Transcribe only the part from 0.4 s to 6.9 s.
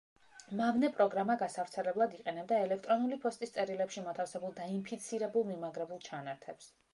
მავნე პროგრამა გასავრცელებლად იყენებდა ელექტრონული ფოსტის წერილებში მოთავსებულ დაინფიცირებულ მიმაგრებულ ჩანართებს.